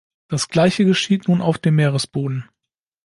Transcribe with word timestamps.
Das 0.29 0.47
gleiche 0.47 0.83
geschieht 0.83 1.27
nun 1.27 1.43
auf 1.43 1.59
dem 1.59 1.75
Meeresboden. 1.75 2.49